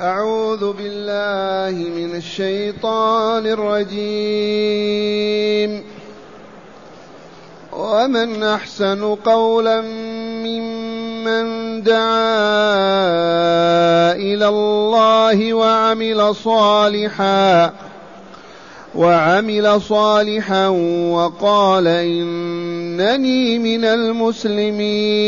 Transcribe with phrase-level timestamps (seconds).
[0.00, 4.72] أعوذ بالله من الشيطان الرجيم.
[7.72, 9.80] ومن أحسن قولا
[10.44, 12.02] ممن دعا
[14.12, 17.72] إلى الله وعمل صالحا
[18.94, 20.68] وعمل صالحا
[21.12, 25.22] وقال إنني من المسلمين.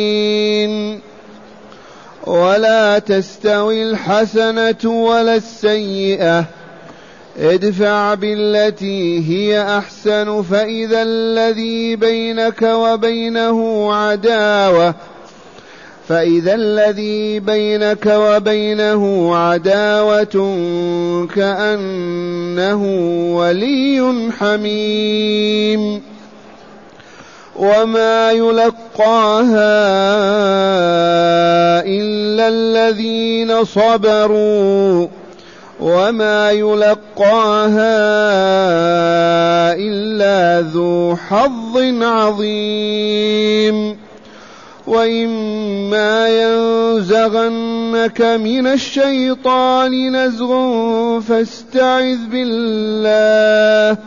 [2.26, 6.44] ولا تستوي الحسنة ولا السيئة.
[7.38, 14.94] ادفع بالتي هي أحسن فإذا الذي بينك وبينه عداوة.
[16.08, 20.56] فإذا الذي بينك وبينه عداوة
[21.34, 22.82] كأنه
[23.36, 26.02] ولي حميم.
[27.56, 28.32] وما
[28.94, 29.74] يلقاها
[31.86, 35.08] إلا الذين صبروا
[35.80, 37.74] وما يلقاها
[39.74, 43.98] إلا ذو حظ عظيم.
[44.86, 50.50] وإما ينزغنك من الشيطان نزغ
[51.20, 53.98] فاستعذ بالله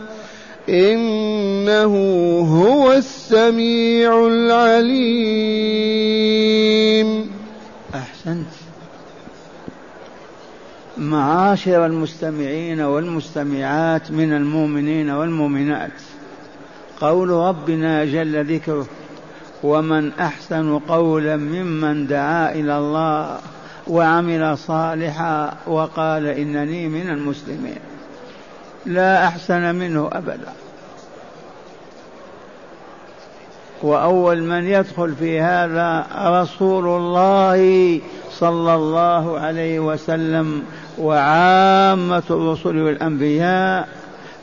[0.69, 1.93] إنه
[2.39, 5.57] هو السميع العليم.
[7.95, 8.47] أحسنت.
[10.97, 15.91] معاشر المستمعين والمستمعات من المؤمنين والمؤمنات.
[17.01, 18.88] قول ربنا جل ذكره
[19.63, 23.39] ومن أحسن قولا ممن دعا إلى الله
[23.88, 27.97] وعمل صالحا وقال إنني من المسلمين.
[28.88, 30.53] لا أحسن منه أبدا.
[33.81, 36.05] وأول من يدخل في هذا
[36.41, 40.63] رسول الله صلى الله عليه وسلم
[40.99, 43.88] وعامة الرسل والأنبياء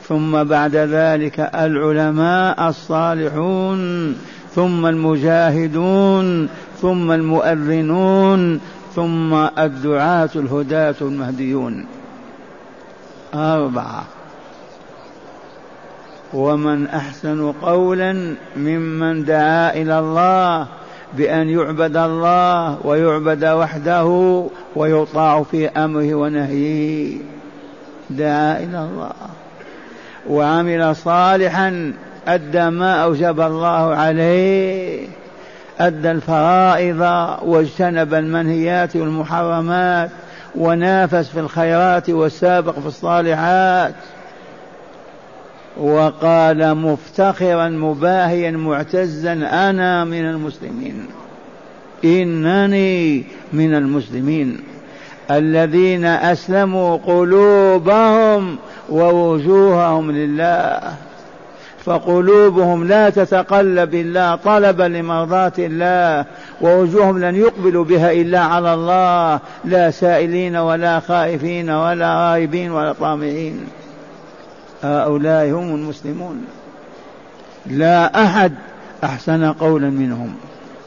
[0.07, 4.15] ثم بعد ذلك العلماء الصالحون
[4.55, 6.49] ثم المجاهدون
[6.81, 8.59] ثم المؤذنون
[8.95, 11.85] ثم الدعاة الهداة المهديون.
[13.33, 14.03] أربعة.
[16.33, 20.67] ومن أحسن قولا ممن دعا إلى الله
[21.13, 24.43] بأن يعبد الله ويعبد وحده
[24.75, 27.17] ويطاع في أمره ونهيه.
[28.09, 29.11] دعا إلى الله
[30.29, 31.93] وعمل صالحا
[32.27, 35.07] أدى ما أوجب الله عليه
[35.79, 37.01] أدى الفرائض
[37.43, 40.09] واجتنب المنهيات والمحرمات
[40.55, 43.93] ونافس في الخيرات وسابق في الصالحات.
[45.77, 51.05] وقال مفتخرا مباهيا معتزا أنا من المسلمين.
[52.05, 54.59] إنني من المسلمين.
[55.31, 58.57] الذين أسلموا قلوبهم
[58.89, 60.81] ووجوههم لله.
[61.85, 66.25] فقلوبهم لا تتقلب إلا طلبا لمرضاة الله
[66.61, 69.39] ووجوههم لن يقبلوا بها إلا على الله.
[69.65, 73.59] لا سائلين ولا خائفين ولا غائبين ولا طامعين.
[74.83, 76.45] هؤلاء هم المسلمون.
[77.65, 78.53] لا أحد
[79.03, 80.33] أحسن قولا منهم.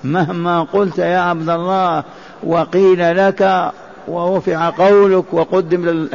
[0.04, 2.04] مهما قلت يا عبد الله
[2.42, 3.72] وقيل لك
[4.08, 6.08] ورفع قولك وقدم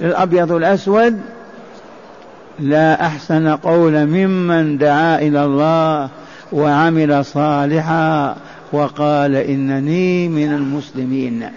[0.00, 1.20] للأبيض الاسود
[2.58, 6.08] لا أحسن قول ممن دعا إلى الله
[6.52, 8.36] وعمل صالحا
[8.72, 11.50] وقال إنني من المسلمين.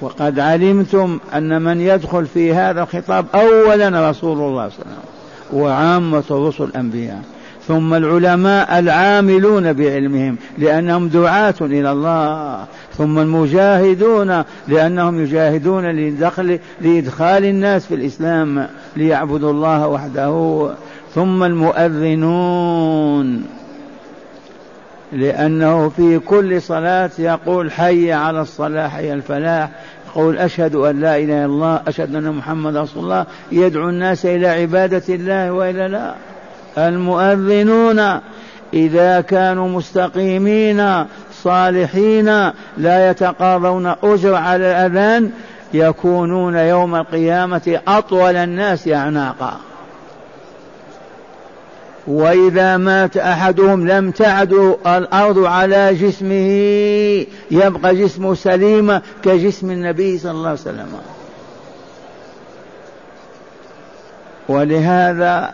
[0.00, 4.98] وقد علمتم أن من يدخل في هذا الخطاب اولا رسول الله صلى الله عليه وسلم
[5.52, 7.22] وعامة الرسل الأنبياء.
[7.68, 12.64] ثم العلماء العاملون بعلمهم لأنهم دعاة إلى الله.
[12.98, 18.66] ثم المجاهدون لأنهم يجاهدون لدخل لإدخال الناس في الإسلام
[18.96, 20.70] ليعبدوا الله وحده.
[21.14, 23.44] ثم المؤذنون
[25.12, 29.70] لأنه في كل صلاة يقول حي على الصلاة حي الفلاح.
[30.16, 34.48] يقول أشهد أن لا إله إلا الله أشهد أن محمد رسول الله يدعو الناس إلى
[34.48, 36.14] عبادة الله وإلى لا.
[36.78, 38.20] المؤذنون
[38.74, 45.30] إذا كانوا مستقيمين صالحين لا يتقاضون أجر على الأذان
[45.74, 49.60] يكونون يوم القيامة أطول الناس أعناقا.
[52.06, 54.52] وإذا مات أحدهم لم تعد
[54.86, 56.48] الأرض على جسمه
[57.50, 60.88] يبقى جسمه سليما كجسم النبي صلى الله عليه وسلم.
[64.48, 65.52] ولهذا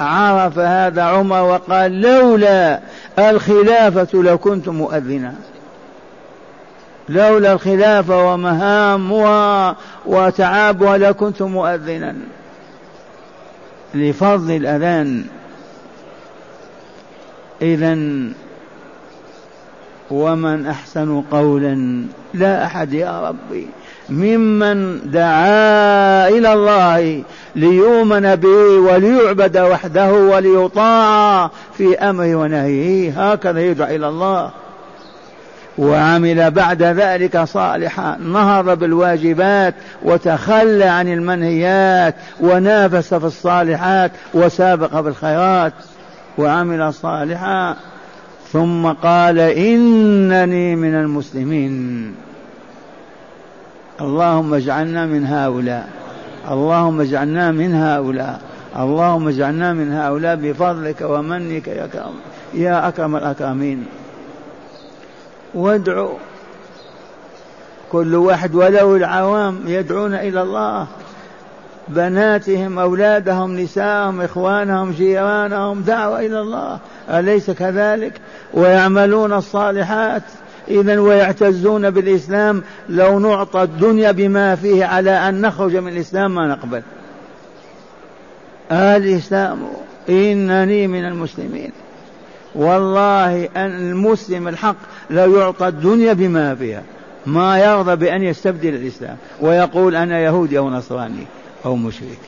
[0.00, 2.80] عرف هذا عمر وقال لولا
[3.18, 5.34] الخلافة لكنت مؤذنا
[7.08, 12.14] لولا الخلافة ومهامها وتعابها لكنت مؤذنا
[13.94, 15.24] لفضل الأذان.
[17.62, 17.98] إذا
[20.10, 22.04] ومن أحسن قولا
[22.34, 23.66] لا أحد يا ربي
[24.08, 27.22] ممن دعا إلى الله
[27.56, 34.50] ليؤمن به وليعبد وحده وليطاع في أمره ونهيه هكذا يدعو إلى الله.
[35.78, 45.72] وعمل بعد ذلك صالحا نهض بالواجبات وتخلى عن المنهيات ونافس في الصالحات وسابق بالخيرات
[46.38, 47.76] وعمل صالحا
[48.52, 52.14] ثم قال إنني من المسلمين.
[54.00, 55.88] اللهم اجعلنا من هؤلاء.
[56.50, 58.40] اللهم اجعلنا من هؤلاء.
[58.76, 62.14] اللهم اجعلنا من هؤلاء بفضلك ومنك يا كرم
[62.54, 63.86] يا أكرم الأكرمين.
[65.54, 66.18] وادعوا
[67.92, 70.86] كل واحد ولو العوام يدعون إلى الله.
[71.88, 76.78] بناتهم أولادهم نساءهم إخوانهم جيرانهم دعوة إلى الله.
[77.10, 78.12] أليس كذلك؟
[78.54, 80.22] ويعملون الصالحات.
[80.68, 82.62] إذا ويعتزون بالإسلام.
[82.88, 86.82] لو نعطى الدنيا بما فيه على أن نخرج من الإسلام ما نقبل.
[88.72, 89.58] الإسلام
[90.08, 91.72] إنني من المسلمين.
[92.54, 94.76] والله أن المسلم الحق
[95.10, 96.82] لو يعطى الدنيا بما فيها
[97.26, 99.16] ما يرضى بأن يستبدل الإسلام.
[99.40, 101.26] ويقول أنا يهودي أو نصراني.
[101.64, 102.18] أو مشرك.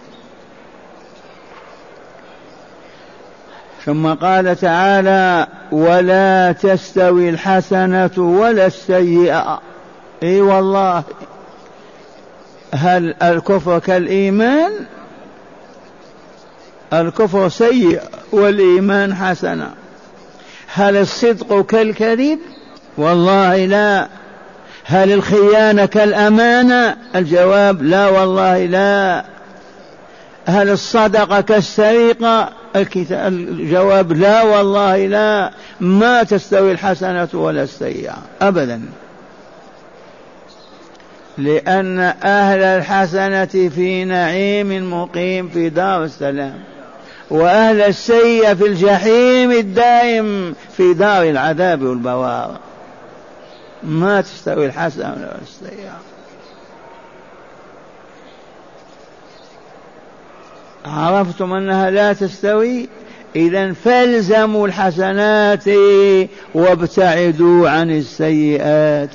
[3.85, 9.61] ثم قال تعالى ولا تستوي الحسنة ولا السيئة.
[10.23, 11.03] إي والله
[12.75, 14.73] هل الكفر كالإيمان؟
[16.93, 18.01] الكفر سيء
[18.33, 19.75] والإيمان حسنة
[20.75, 22.39] هل الصدق كالكذب؟
[22.97, 24.09] والله لا.
[24.91, 29.25] هل الخيانة كالأمانة؟ الجواب لا والله لا.
[30.47, 32.49] هل الصدقة كالسرقة؟
[33.11, 35.51] الجواب لا والله لا.
[35.81, 38.83] ما تستوي الحسنة ولا السيئة أبدا.
[41.39, 46.55] لأن أهل الحسنة في نعيم مقيم في دار السلام
[47.31, 52.68] وأهل السيئة في الجحيم الدائم في دار العذاب والبوار.
[53.83, 55.99] ما تستوي الحسنة ولا
[60.87, 62.89] عرفتم أنها لا تستوي؟
[63.37, 65.65] إذا فالزموا الحسنات
[66.55, 69.11] وابتعدوا عن السيئات.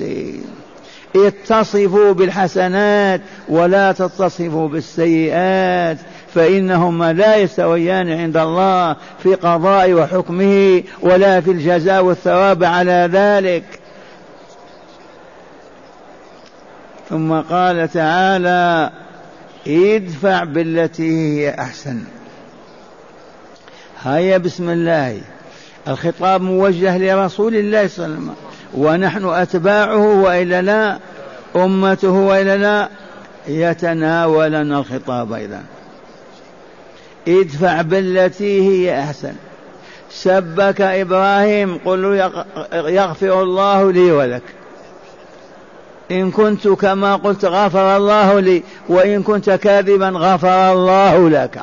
[1.16, 5.98] اتصفوا بالحسنات ولا تتصفوا بالسيئات
[6.34, 13.64] فإنهما لا يستويان عند الله في قضاء وحكمه ولا في الجزاء والثواب على ذلك.
[17.14, 18.90] ثم قال تعالى
[19.68, 22.04] ادفع بالتي هي أحسن.
[24.04, 25.22] هيا بسم الله.
[25.88, 28.36] الخطاب موجه لرسول الله صلى الله عليه وسلم.
[28.74, 31.00] ونحن أتباعه وإلا لا
[31.56, 32.90] أمته وإلا لا.
[33.48, 35.64] يتناولنا الخطاب أيضا.
[37.28, 39.34] ادفع بالتي هي أحسن.
[40.12, 42.04] سبك إبراهيم قل
[42.74, 44.44] يغفر الله لي ولك.
[46.14, 51.62] إن كنت كما قلت غفر الله لي وإن كنت كاذبا غفر الله لك.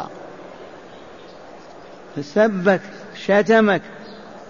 [2.20, 2.80] سبك
[3.26, 3.82] شتمك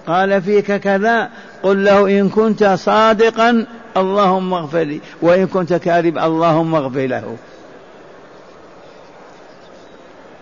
[0.06, 1.30] قال فيك كذا
[1.62, 3.66] قل له إن كنت صادقا
[3.96, 7.36] اللهم اغفر لي وإن كنت كاذب اللهم اغفر له.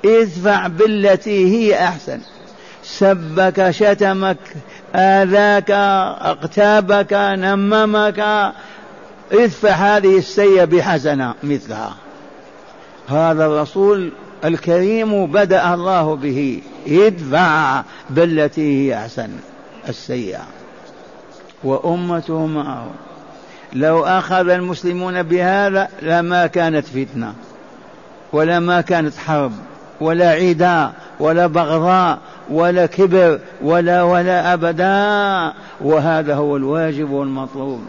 [0.04, 2.20] ادفع بالتي هي أحسن.
[2.84, 4.36] سبك شتمك
[4.94, 5.70] آذاك
[6.20, 8.52] اغتابك نممك
[9.32, 11.94] ادفع هذه السيئة بحسنة مثلها.
[13.08, 14.12] هذا الرسول
[14.44, 16.62] الكريم بدأ الله به.
[16.86, 19.30] ادفع بالتي هي أحسن
[19.88, 20.42] السيئة.
[21.64, 22.86] وأمته معه.
[23.72, 27.34] لو أخذ المسلمون بهذا لما كانت فتنة
[28.32, 29.52] ولما كانت حرب
[30.00, 32.18] ولا عداء ولا بغضاء
[32.50, 35.52] ولا كبر ولا ولا أبدا.
[35.80, 37.80] وهذا هو الواجب والمطلوب.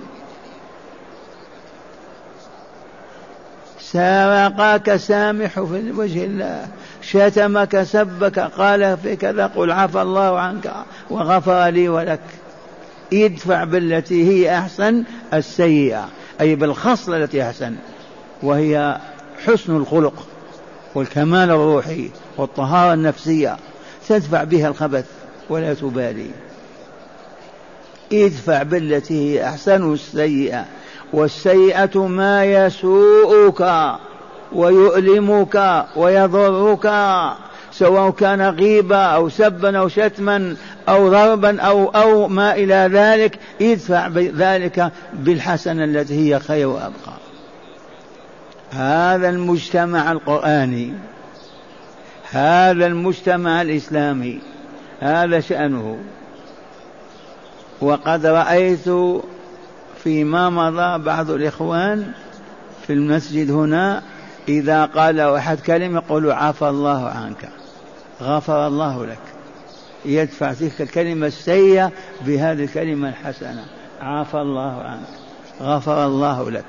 [3.91, 6.67] سرقك سامح في وجه الله.
[7.01, 10.73] شتمك سبك قال في كذا قل عفى الله عنك
[11.09, 12.19] وغفر لي ولك.
[13.13, 15.03] ادفع بالتي هي أحسن
[15.33, 16.09] السيئة
[16.41, 17.75] أي بالخصلة التي أحسن
[18.43, 18.97] وهي
[19.45, 20.27] حسن الخلق
[20.95, 23.57] والكمال الروحي والطهارة النفسية.
[24.09, 25.05] تدفع بها الخبث
[25.49, 26.31] ولا تبالي.
[28.13, 30.65] ادفع بالتي هي أحسن السيئة.
[31.13, 33.95] والسيئة ما يسوءك
[34.51, 36.93] ويؤلمك ويضرك
[37.71, 40.55] سواء كان غيبة أو سبا أو شتما
[40.89, 47.19] أو ضربا أو أو ما إلى ذلك ادفع ذلك بالحسنة التي هي خير وأبقى.
[48.71, 50.93] هذا المجتمع القرآني
[52.31, 54.39] هذا المجتمع الإسلامي
[54.99, 55.97] هذا شأنه.
[57.81, 58.87] وقد رأيت
[60.03, 62.11] فيما مضى بعض الإخوان
[62.87, 64.03] في المسجد هنا
[64.47, 67.49] إذا قال أحد كلمة يقول عفى الله عنك.
[68.21, 69.19] غفر الله لك.
[70.05, 71.91] يدفع تلك الكلمة السيئة
[72.21, 73.65] بهذه الكلمة الحسنة.
[74.01, 75.07] عفى الله عنك.
[75.61, 76.65] غفر الله لك.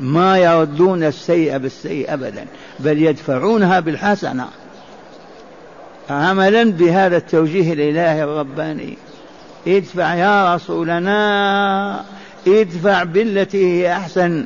[0.00, 2.46] ما يردون السيء بالسيء أبدا
[2.78, 4.48] بل يدفعونها بالحسنة.
[6.10, 8.98] عملا بهذا التوجيه الإلهي الرباني.
[9.66, 12.04] ادفع يا رسولنا
[12.46, 14.44] ادفع بالتي هي أحسن.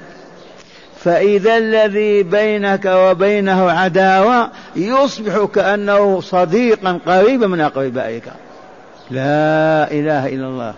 [1.05, 8.25] فإذا الذي بينك وبينه عداوة يصبح كأنه صديقا قريبا من أقربائك
[9.11, 10.75] لا إله إلا الله.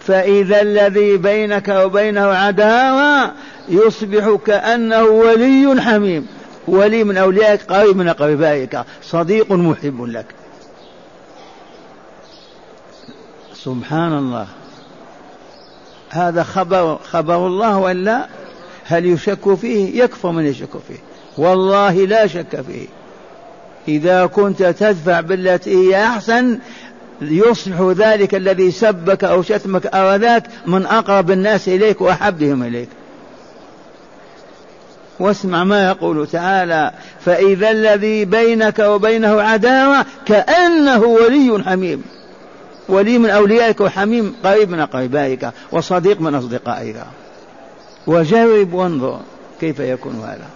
[0.00, 3.32] فإذا الذي بينك وبينه عداوة
[3.68, 6.26] يصبح كأنه ولي حميم.
[6.68, 10.26] ولي من أوليائك قريب من أقربائك صديق محب لك.
[13.54, 14.46] سبحان الله.
[16.12, 18.26] هذا خبر خبر الله ولا
[18.84, 20.98] هل يشك فيه؟ يكفر من يشك فيه.
[21.38, 22.86] والله لا شك فيه.
[23.88, 26.58] إذا كنت تدفع بالتي هي أحسن
[27.22, 32.88] يصبح ذلك الذي سبك أو شتمك أو ذاك من أقرب الناس إليك وأحبهم إليك.
[35.20, 36.92] واسمع ما يقول تعالى
[37.24, 42.02] فإذا الذي بينك وبينه عداوة كأنه ولي حميم.
[42.92, 46.96] ولي من أوليائك وحميم قريب من أقربائك وصديق من أصدقائك.
[48.06, 49.20] وجرب وانظر
[49.60, 50.46] كيف يكون هذا.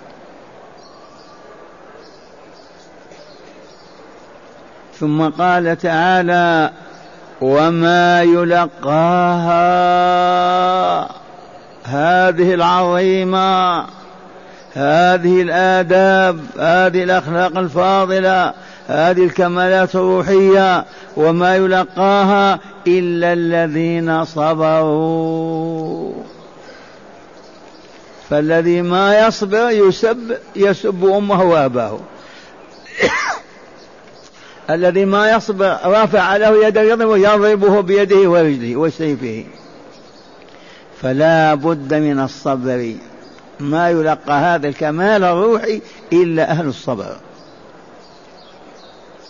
[5.00, 6.70] ثم قال تعالى
[7.40, 9.56] وما يلقاها
[11.84, 13.80] هذه العظيمة
[14.74, 18.52] هذه الآداب هذه الأخلاق الفاضلة
[18.88, 20.84] هذه الكمالات الروحية
[21.16, 26.12] وما يلقاها إلا الذين صبروا.
[28.30, 31.98] فالذي ما يصبر يسب يسب أمه وأباه.
[34.70, 39.44] الذي ما يصبر رفع له يده يضرب يضربه بيده ورجله وسيفه.
[41.02, 42.94] فلا بد من الصبر.
[43.60, 45.80] ما يلقى هذا الكمال الروحي
[46.12, 47.16] إلا أهل الصبر.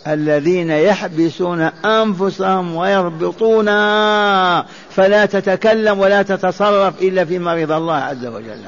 [0.06, 8.60] الذين يحبسون أنفسهم ويربطونها فلا تتكلم ولا تتصرف إلا فيما رضا الله عز وجل.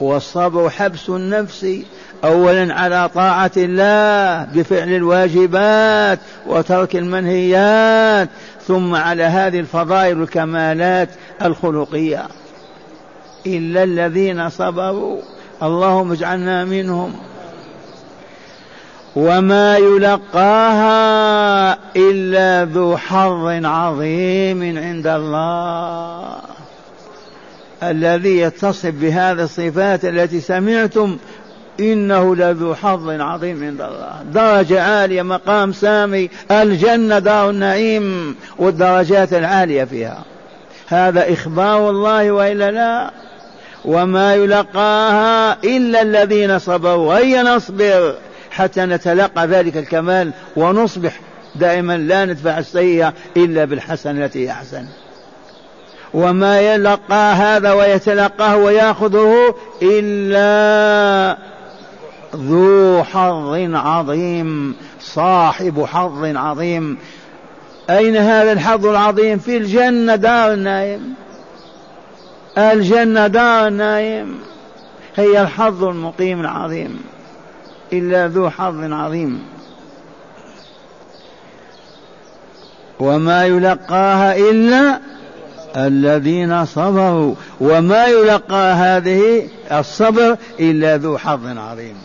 [0.00, 1.66] والصبر حبس النفس
[2.24, 8.28] أولا على طاعة الله بفعل الواجبات وترك المنهيات
[8.66, 11.08] ثم على هذه الفضائل والكمالات
[11.42, 12.26] الخلقية.
[13.46, 15.20] إلا الذين صبروا
[15.62, 17.27] اللهم اجعلنا منهم.
[19.16, 20.98] وما يلقاها
[21.96, 26.36] إلا ذو حظ عظيم عند الله.
[27.82, 31.16] الذي يتصف بهذه الصفات التي سمعتم
[31.80, 34.22] إنه لذو حظ عظيم عند الله.
[34.32, 40.24] درجة عالية مقام سامي الجنة دار النعيم والدرجات العالية فيها.
[40.86, 43.10] هذا إخبار الله وإلا لا؟
[43.84, 47.14] وما يلقاها إلا الذين صبروا.
[47.14, 48.14] هيا نصبر؟
[48.58, 51.20] حتى نتلقى ذلك الكمال ونصبح
[51.54, 54.84] دائما لا ندفع السيئة إلا بالحسن التي أحسن.
[56.14, 61.38] وما يلقى هذا ويتلقاه ويأخذه إلا
[62.36, 66.98] ذو حظ عظيم صاحب حظ عظيم.
[67.90, 71.14] أين هذا الحظ العظيم؟ في الجنة دار النايم
[72.58, 74.40] الجنة دار النايم
[75.16, 77.02] هي الحظ المقيم العظيم.
[77.92, 79.42] إلا ذو حظ عظيم.
[83.00, 85.00] وما يلقاها إلا
[85.76, 87.34] الذين صبروا.
[87.60, 91.96] وما يلقى هذه الصبر إلا ذو حظ عظيم.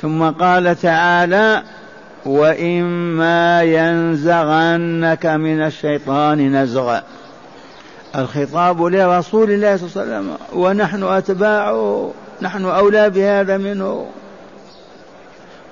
[0.00, 1.62] ثم قال تعالى
[2.26, 7.00] وإما ينزغنك من الشيطان نزغ
[8.16, 14.06] الخطاب لرسول الله صلى الله عليه وسلم ونحن أتباعه نحن أولى بهذا منه.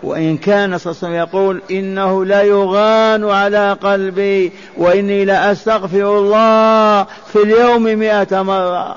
[0.02, 7.06] وإن كان صلى الله عليه وسلم يقول إنه لا يغان على قلبي وإني لأستغفر الله
[7.32, 8.96] في اليوم مئة مرة.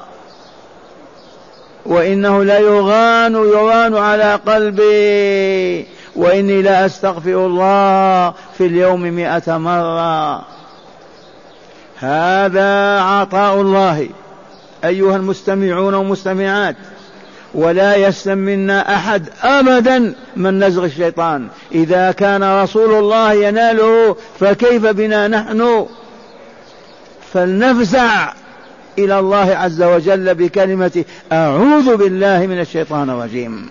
[1.85, 10.41] وإنه لا يغان يغان على قلبي وإني لأستغفر الله في اليوم مئة مرة.
[12.03, 14.09] هذا عطاء الله
[14.85, 16.75] أيها المستمعون والمستمعات.
[17.53, 21.47] ولا يسلم منا أحد أبدا من نزغ الشيطان.
[21.71, 25.85] إذا كان رسول الله يناله فكيف بنا نحن؟
[27.33, 28.33] فلنفزع
[28.99, 33.69] إلى الله عز وجل بكلمة أعوذ بالله من الشيطان الرجيم.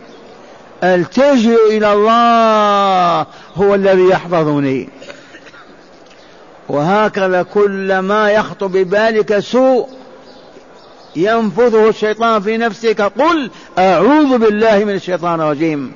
[0.84, 4.88] التجئ إلى الله هو الذي يحفظني.
[6.68, 9.88] وهكذا كل ما يخطر ببالك سوء
[11.16, 13.00] ينفذه الشيطان في نفسك.
[13.00, 15.92] قل أعوذ بالله من الشيطان الرجيم.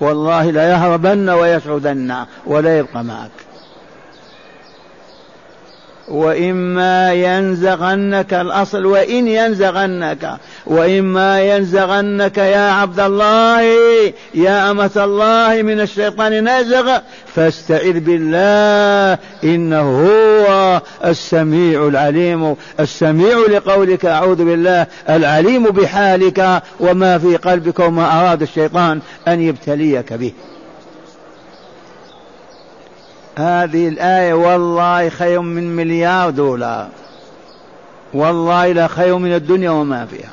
[0.00, 3.30] والله لا يهربن ويسعدن ولا يبقى معك.
[6.08, 13.62] وإما ينزغنك الأصل وإن ينزغنك وإما ينزغنك يا عبد الله
[14.34, 16.98] يا أمة الله من الشيطان نزغ
[17.34, 27.78] فاستعذ بالله إنه هو السميع العليم السميع لقولك أعوذ بالله العليم بحالك وما في قلبك
[27.80, 30.32] وما أراد الشيطان أن يبتليك به.
[33.36, 36.88] هذه الآية والله خير من مليار دولار.
[38.14, 40.30] والله لا خير من الدنيا وما فيها.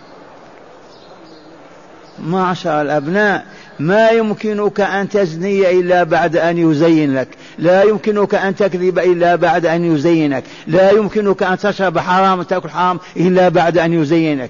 [2.26, 3.46] معشر الأبناء
[3.80, 7.28] ما يمكنك أن تزني إلا بعد أن يزين لك.
[7.60, 13.00] لا يمكنك أن تكذب إلا بعد أن يزينك لا يمكنك أن تشرب حرام تأكل حرام
[13.18, 14.50] إلا بعد أن يزينك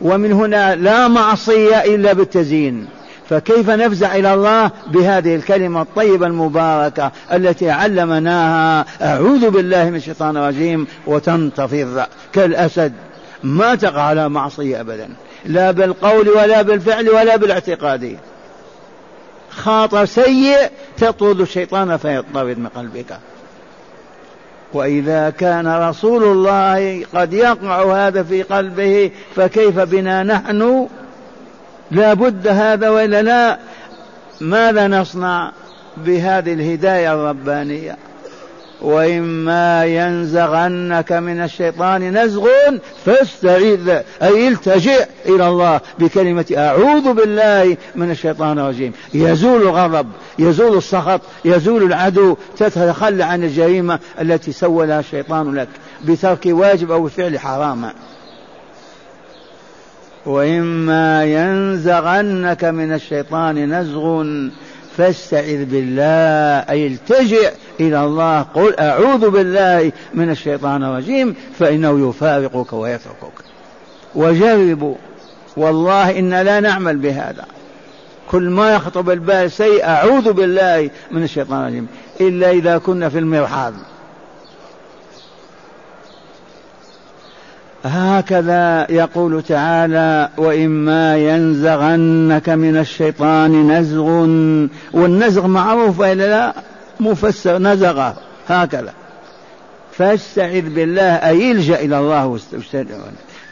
[0.00, 2.86] ومن هنا لا معصية إلا بالتزيين.
[3.30, 10.86] فكيف نفزع إلى الله بهذه الكلمة الطيبة المباركة التي علمناها؟ أعوذ بالله من الشيطان الرجيم
[11.06, 12.92] وتنتفض كالأسد
[13.42, 15.08] ما تقع على معصية أبدا.
[15.46, 18.18] لا بالقول ولا بالفعل ولا بالاعتقاد.
[19.50, 23.18] خاطر سيء تطرد الشيطان فيطرد من قلبك.
[24.72, 30.88] وإذا كان رسول الله قد يقع هذا في قلبه فكيف بنا نحن
[31.90, 33.58] لا بد هذا وإلا لا.
[34.40, 35.52] ماذا نصنع
[35.96, 37.96] بهذه الهداية الربانية؟
[38.80, 42.48] وإما ينزغنك من الشيطان نزغ
[43.04, 48.92] فاستعذ أي التجئ إلى الله بكلمة أعوذ بالله من الشيطان الرجيم.
[49.14, 50.06] يزول الغضب
[50.38, 55.68] يزول السخط يزول العدو تتخلى عن الجريمة التي سولها الشيطان لك
[56.04, 57.90] بترك واجب أو فعل حرام.
[60.26, 64.24] وإما ينزغنك من الشيطان نزغ
[64.96, 66.64] فاستعذ بالله.
[66.70, 73.32] أي التجئ إلى الله قل أعوذ بالله من الشيطان الرجيم فإنه يفارقك ويتركك.
[74.14, 74.94] وجربوا
[75.56, 77.44] والله إن لا نعمل بهذا.
[78.30, 81.86] كل ما يخطب البال سيء أعوذ بالله من الشيطان الرجيم.
[82.20, 83.72] إلا إذا كنا في المرحاض.
[87.86, 94.04] هكذا يقول تعالى وإما ينزغنك من الشيطان نزغ
[94.92, 96.54] والنزغ معروف وإلا لا؟
[97.00, 98.12] مفسر نزغ
[98.48, 98.92] هكذا.
[99.92, 102.86] فاستعذ بالله أي إلجأ إلى الله واستعذ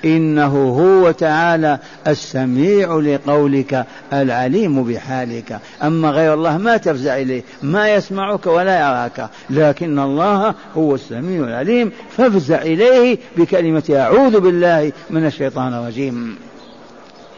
[0.04, 5.60] إنه هو تعالى السميع لقولك العليم بحالك.
[5.82, 9.30] أما غير الله ما تفزع إليه ما يسمعك ولا يراك.
[9.50, 16.36] لكن الله هو السميع العليم فافزع إليه بكلمة أعوذ بالله من الشيطان الرجيم.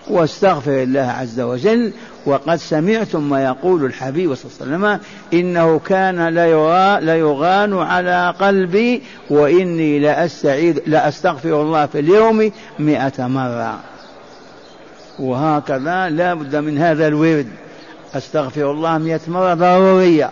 [0.09, 1.93] واستغفر الله عز وجل
[2.27, 5.01] وقد سمعتم ما يقول الحبيب صلى الله عليه وسلم
[5.41, 6.29] إنه كان
[6.99, 13.81] لا يغان على قلبي وإني لأستعيد لأستغفر الله في اليوم مئة مرة.
[15.19, 17.49] وهكذا لا بد من هذا الورد.
[18.15, 20.31] أستغفر الله مئة مرة ضرورية.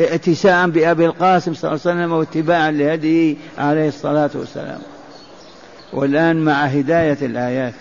[0.00, 4.78] ائتساء بأبي القاسم صلى الله عليه وسلم واتباعا لهديه عليه الصلاة والسلام.
[5.92, 7.74] والآن مع هداية الآيات.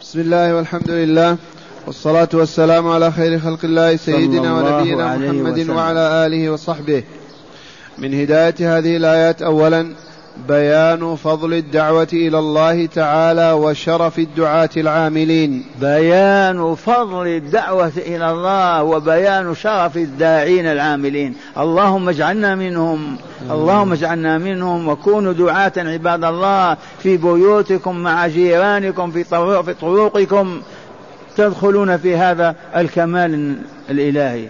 [0.00, 1.36] بسم الله والحمد لله
[1.86, 5.70] والصلاة والسلام على خير خلق الله سيدنا ونبينا محمد.
[5.70, 7.02] وعلى آله وصحبه.
[7.98, 9.86] من هداية هذه الآيات أولا
[10.48, 15.64] بيان فضل الدعوة إلى الله تعالى وشرف الدعاة العاملين.
[15.80, 21.34] بيان فضل الدعوة إلى الله وبيان شرف الداعين العاملين.
[21.58, 23.16] اللهم اجعلنا منهم.
[23.50, 29.24] اللهم اجعلنا منهم وكونوا دعاة عباد الله في بيوتكم مع جيرانكم في
[29.80, 30.60] طرقكم
[31.36, 33.56] تدخلون في هذا الكمال
[33.90, 34.48] الإلهي.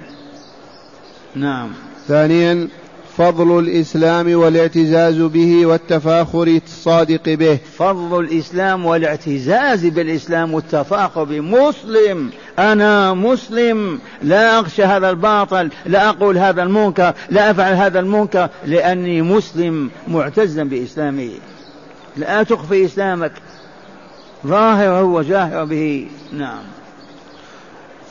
[1.35, 1.69] نعم.
[2.09, 2.69] ثانيا
[3.17, 7.59] فضل الإسلام والاعتزاز به والتفاخر الصادق به.
[7.79, 13.99] فضل الإسلام والاعتزاز بالإسلام والتفاخر بمسلم أنا مسلم.
[14.23, 20.65] لا أخشى هذا الباطل لا أقول هذا المنكر لا أفعل هذا المنكر لأني مسلم معتزا
[20.65, 21.31] بإسلامي.
[22.17, 23.33] لا تخفي إسلامك.
[24.47, 26.09] ظاهر وجاهر به.
[26.33, 26.63] نعم.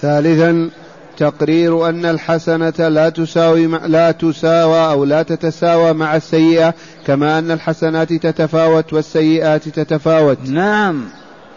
[0.02, 0.70] ثالثا
[1.19, 6.73] تقرير أن الحسنة لا تساوي مع لا تساوى أو لا تتساوى مع السيئة
[7.08, 10.38] كما أن الحسنات تتفاوت والسيئات تتفاوت.
[10.45, 11.05] نعم.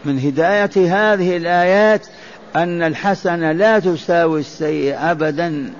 [0.04, 2.06] من هداية هذه الآيات
[2.56, 5.72] أن الحسنة لا تساوي السيئة أبدا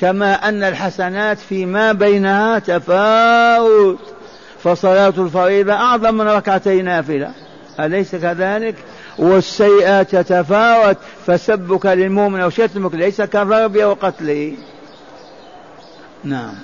[0.00, 3.98] كما أن الحسنات فيما بينها تفاوت.
[4.62, 7.30] فصلاة الفريضة أعظم من ركعتي نافلة.
[7.80, 8.74] أليس كذلك؟
[9.18, 14.52] والسيئة تتفاوت فسبك للمؤمن أو شتمك ليس كضربه وقتله
[16.24, 16.54] نعم.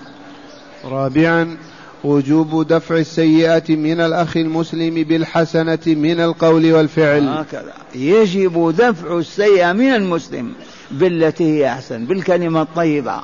[0.85, 1.57] رابعا
[2.05, 7.29] وجوب دفع السيئة من الأخ المسلم بالحسنة من القول والفعل.
[7.29, 7.73] هكذا.
[7.95, 10.53] يجب دفع السيئة من المسلم
[10.91, 13.21] بالتي هي أحسن بالكلمة الطيبة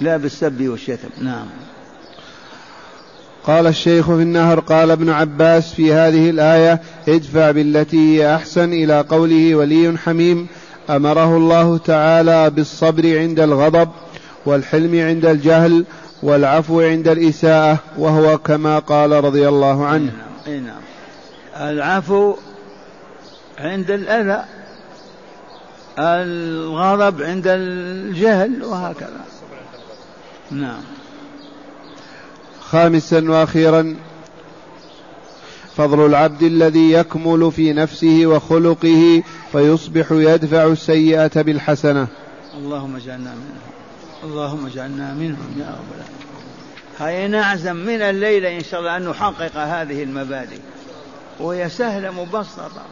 [0.00, 1.08] لا بالسب والشتم.
[1.22, 1.46] نعم.
[3.48, 9.00] قال الشيخ في النهر قال ابن عباس في هذه الآية ادفع بالتي هي أحسن إلى
[9.00, 10.46] قوله ولي حميم
[10.90, 13.88] أمره الله تعالى بالصبر عند الغضب
[14.46, 15.84] والحلم عند الجهل
[16.22, 20.12] والعفو عند الإساءة وهو كما قال رضي الله عنه.
[20.46, 20.80] أي نعم.
[21.56, 22.34] العفو
[23.58, 24.44] عند الأذى
[25.98, 29.20] الغضب عند الجهل وهكذا.
[30.50, 30.97] نعم.
[32.70, 33.96] خامسا وأخيرا
[35.76, 42.06] فضل العبد الذي يكمل في نفسه وخلقه فيصبح يدفع السيئة بالحسنة.
[42.54, 43.60] اللهم اجعلنا منهم.
[44.24, 46.28] اللهم اجعلنا منهم يا رب العالمين.
[46.98, 50.58] هيا نعزم من الليلة إن شاء الله أن نحقق هذه المبادئ.
[51.40, 52.82] وهي سهلة مبسطة.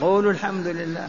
[0.00, 1.08] قولوا الحمد لله.